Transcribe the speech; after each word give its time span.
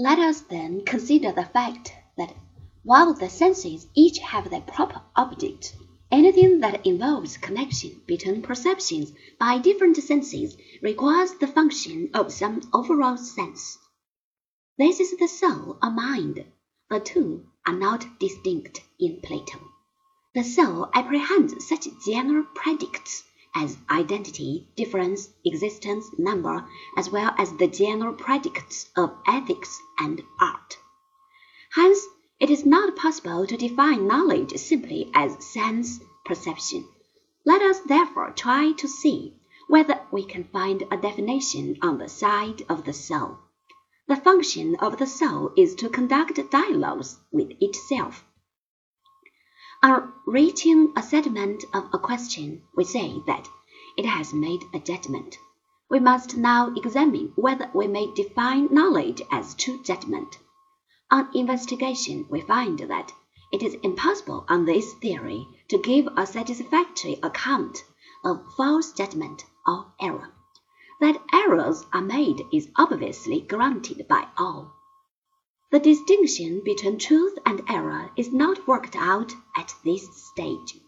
Let 0.00 0.20
us 0.20 0.42
then 0.42 0.84
consider 0.84 1.32
the 1.32 1.46
fact 1.46 1.92
that 2.16 2.32
while 2.84 3.14
the 3.14 3.28
senses 3.28 3.88
each 3.96 4.18
have 4.18 4.48
their 4.48 4.60
proper 4.60 5.02
object, 5.16 5.74
anything 6.08 6.60
that 6.60 6.86
involves 6.86 7.36
connection 7.36 8.00
between 8.06 8.42
perceptions 8.42 9.10
by 9.40 9.58
different 9.58 9.96
senses 9.96 10.56
requires 10.82 11.32
the 11.32 11.48
function 11.48 12.10
of 12.14 12.32
some 12.32 12.60
overall 12.72 13.16
sense. 13.16 13.76
This 14.78 15.00
is 15.00 15.16
the 15.18 15.26
soul 15.26 15.78
or 15.82 15.90
mind. 15.90 16.44
The 16.88 17.00
two 17.00 17.48
are 17.66 17.76
not 17.76 18.20
distinct 18.20 18.80
in 19.00 19.20
Plato. 19.20 19.58
The 20.32 20.44
soul 20.44 20.88
apprehends 20.94 21.66
such 21.68 21.88
general 22.06 22.44
predicates 22.54 23.24
as 23.54 23.76
identity, 23.90 24.68
difference, 24.76 25.28
existence, 25.44 26.06
number, 26.18 26.68
as 26.96 27.10
well 27.10 27.34
as 27.38 27.52
the 27.56 27.66
general 27.66 28.12
predicates 28.12 28.88
of 28.96 29.14
ethics 29.26 29.80
and 29.98 30.22
art. 30.40 30.76
Hence, 31.72 32.06
it 32.40 32.50
is 32.50 32.64
not 32.64 32.96
possible 32.96 33.46
to 33.46 33.56
define 33.56 34.06
knowledge 34.06 34.56
simply 34.56 35.10
as 35.14 35.44
sense 35.44 36.00
perception. 36.24 36.86
Let 37.44 37.62
us 37.62 37.80
therefore 37.80 38.30
try 38.30 38.72
to 38.72 38.86
see 38.86 39.34
whether 39.68 40.00
we 40.10 40.24
can 40.24 40.44
find 40.44 40.84
a 40.90 40.96
definition 40.96 41.78
on 41.82 41.98
the 41.98 42.08
side 42.08 42.62
of 42.68 42.84
the 42.84 42.92
soul. 42.92 43.38
The 44.06 44.16
function 44.16 44.76
of 44.76 44.98
the 44.98 45.06
soul 45.06 45.52
is 45.56 45.74
to 45.76 45.88
conduct 45.90 46.40
dialogues 46.50 47.18
with 47.30 47.52
itself. 47.60 48.24
On 49.80 50.12
reaching 50.26 50.92
a 50.96 51.02
settlement 51.04 51.64
of 51.72 51.84
a 51.92 51.98
question, 52.00 52.62
we 52.74 52.82
say 52.82 53.22
that 53.28 53.48
it 53.96 54.04
has 54.06 54.34
made 54.34 54.64
a 54.74 54.80
judgment. 54.80 55.38
We 55.88 56.00
must 56.00 56.36
now 56.36 56.74
examine 56.74 57.32
whether 57.36 57.70
we 57.72 57.86
may 57.86 58.12
define 58.12 58.74
knowledge 58.74 59.22
as 59.30 59.54
true 59.54 59.80
judgment. 59.84 60.40
On 61.12 61.28
investigation, 61.32 62.26
we 62.28 62.40
find 62.40 62.80
that 62.80 63.12
it 63.52 63.62
is 63.62 63.74
impossible 63.84 64.44
on 64.48 64.64
this 64.64 64.94
theory 64.94 65.46
to 65.68 65.78
give 65.78 66.08
a 66.16 66.26
satisfactory 66.26 67.20
account 67.22 67.84
of 68.24 68.52
false 68.56 68.90
judgment 68.90 69.44
or 69.64 69.92
error. 70.00 70.32
That 71.00 71.22
errors 71.32 71.86
are 71.92 72.02
made 72.02 72.42
is 72.52 72.68
obviously 72.74 73.42
granted 73.42 74.08
by 74.08 74.26
all. 74.36 74.74
The 75.70 75.80
distinction 75.80 76.62
between 76.64 76.98
truth 76.98 77.36
and 77.44 77.62
error 77.68 78.10
is 78.16 78.32
not 78.32 78.66
worked 78.66 78.96
out 78.96 79.34
at 79.54 79.74
this 79.84 80.08
stage. 80.28 80.80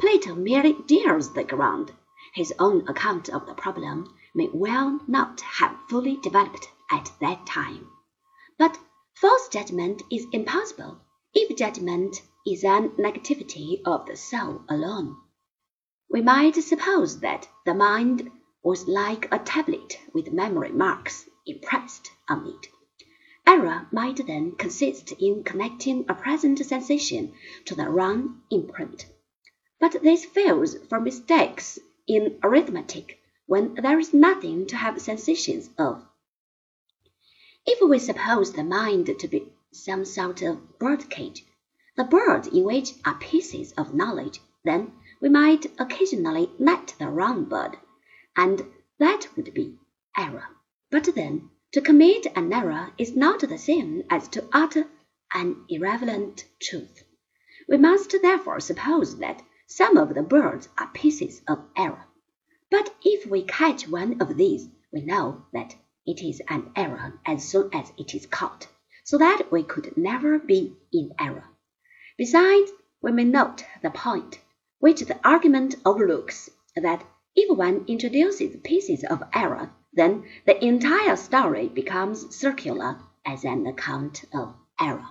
Plato 0.00 0.34
merely 0.34 0.72
deals 0.72 1.34
the 1.34 1.44
ground. 1.44 1.92
His 2.32 2.50
own 2.58 2.88
account 2.88 3.28
of 3.28 3.44
the 3.44 3.52
problem 3.52 4.16
may 4.34 4.48
well 4.48 5.00
not 5.06 5.42
have 5.42 5.76
fully 5.86 6.16
developed 6.16 6.66
at 6.90 7.12
that 7.20 7.44
time. 7.44 7.90
But 8.56 8.78
false 9.12 9.48
judgment 9.48 10.02
is 10.10 10.26
impossible 10.32 11.02
if 11.34 11.54
judgment 11.58 12.22
is 12.46 12.64
an 12.64 13.04
activity 13.04 13.82
of 13.84 14.06
the 14.06 14.16
soul 14.16 14.62
alone. 14.66 15.18
We 16.08 16.22
might 16.22 16.54
suppose 16.54 17.20
that 17.20 17.50
the 17.66 17.74
mind 17.74 18.30
was 18.62 18.88
like 18.88 19.28
a 19.30 19.38
tablet 19.40 20.00
with 20.14 20.32
memory 20.32 20.72
marks 20.72 21.28
impressed 21.44 22.10
on 22.30 22.46
it. 22.46 22.68
Error 23.54 23.86
might 23.92 24.26
then 24.26 24.52
consist 24.52 25.12
in 25.20 25.44
connecting 25.44 26.06
a 26.08 26.14
present 26.14 26.58
sensation 26.64 27.34
to 27.66 27.74
the 27.74 27.86
wrong 27.86 28.40
imprint. 28.50 29.04
But 29.78 30.02
this 30.02 30.24
fails 30.24 30.74
for 30.88 30.98
mistakes 30.98 31.78
in 32.06 32.38
arithmetic 32.42 33.20
when 33.44 33.74
there 33.74 33.98
is 33.98 34.14
nothing 34.14 34.66
to 34.68 34.76
have 34.76 35.02
sensations 35.02 35.68
of. 35.76 36.02
If 37.66 37.86
we 37.86 37.98
suppose 37.98 38.54
the 38.54 38.64
mind 38.64 39.10
to 39.18 39.28
be 39.28 39.52
some 39.70 40.06
sort 40.06 40.40
of 40.40 40.78
bird 40.78 41.10
cage, 41.10 41.44
the 41.94 42.04
bird 42.04 42.46
in 42.46 42.64
which 42.64 42.94
are 43.04 43.18
pieces 43.18 43.72
of 43.72 43.92
knowledge, 43.92 44.40
then 44.64 44.92
we 45.20 45.28
might 45.28 45.66
occasionally 45.78 46.50
net 46.58 46.94
the 46.98 47.10
wrong 47.10 47.44
bird 47.44 47.76
and 48.34 48.64
that 48.98 49.28
would 49.36 49.52
be 49.52 49.78
error. 50.16 50.48
But 50.90 51.14
then, 51.14 51.50
to 51.72 51.80
commit 51.80 52.26
an 52.36 52.52
error 52.52 52.92
is 52.98 53.16
not 53.16 53.40
the 53.40 53.56
same 53.58 54.02
as 54.10 54.28
to 54.28 54.46
utter 54.52 54.86
an 55.32 55.56
irrelevant 55.70 56.44
truth. 56.60 57.02
We 57.66 57.78
must 57.78 58.14
therefore 58.20 58.60
suppose 58.60 59.18
that 59.20 59.42
some 59.66 59.96
of 59.96 60.14
the 60.14 60.22
birds 60.22 60.68
are 60.76 60.90
pieces 60.92 61.40
of 61.48 61.64
error. 61.74 62.04
But 62.70 62.94
if 63.02 63.24
we 63.26 63.42
catch 63.42 63.88
one 63.88 64.20
of 64.20 64.36
these, 64.36 64.68
we 64.92 65.00
know 65.00 65.46
that 65.54 65.74
it 66.04 66.22
is 66.22 66.42
an 66.48 66.70
error 66.76 67.18
as 67.24 67.48
soon 67.48 67.70
as 67.72 67.90
it 67.96 68.14
is 68.14 68.26
caught, 68.26 68.68
so 69.04 69.16
that 69.16 69.50
we 69.50 69.62
could 69.62 69.96
never 69.96 70.38
be 70.38 70.76
in 70.92 71.12
error. 71.18 71.44
Besides, 72.18 72.70
we 73.00 73.12
may 73.12 73.24
note 73.24 73.64
the 73.82 73.90
point, 73.90 74.38
which 74.78 75.00
the 75.00 75.18
argument 75.26 75.76
overlooks, 75.86 76.50
that 76.76 77.02
if 77.34 77.56
one 77.56 77.86
introduces 77.88 78.56
pieces 78.62 79.04
of 79.04 79.22
error, 79.32 79.70
then 79.92 80.24
the 80.46 80.64
entire 80.64 81.16
story 81.16 81.68
becomes 81.68 82.34
circular 82.34 82.98
as 83.26 83.44
an 83.44 83.66
account 83.66 84.24
of 84.32 84.54
error. 84.80 85.06